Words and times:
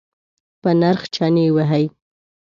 په 0.61 0.69
نرخ 0.79 1.01
چنی 1.15 1.45
وهئ؟ 1.55 1.85